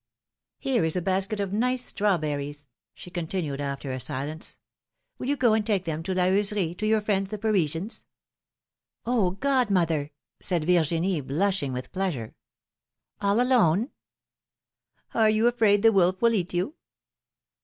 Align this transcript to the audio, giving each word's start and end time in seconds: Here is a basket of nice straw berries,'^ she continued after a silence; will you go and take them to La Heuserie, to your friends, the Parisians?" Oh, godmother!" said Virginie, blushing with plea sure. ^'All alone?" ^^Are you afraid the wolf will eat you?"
Here 0.57 0.83
is 0.83 0.95
a 0.95 1.01
basket 1.03 1.39
of 1.39 1.53
nice 1.53 1.85
straw 1.85 2.17
berries,'^ 2.17 2.65
she 2.95 3.11
continued 3.11 3.61
after 3.61 3.91
a 3.91 3.99
silence; 3.99 4.57
will 5.19 5.29
you 5.29 5.37
go 5.37 5.53
and 5.53 5.63
take 5.63 5.85
them 5.85 6.01
to 6.01 6.15
La 6.15 6.23
Heuserie, 6.23 6.73
to 6.79 6.87
your 6.87 7.01
friends, 7.01 7.29
the 7.29 7.37
Parisians?" 7.37 8.05
Oh, 9.05 9.29
godmother!" 9.29 10.09
said 10.41 10.65
Virginie, 10.65 11.21
blushing 11.21 11.71
with 11.71 11.91
plea 11.91 12.13
sure. 12.13 12.33
^'All 13.21 13.39
alone?" 13.39 13.91
^^Are 15.13 15.31
you 15.31 15.45
afraid 15.47 15.83
the 15.83 15.91
wolf 15.91 16.19
will 16.19 16.33
eat 16.33 16.51
you?" 16.51 16.73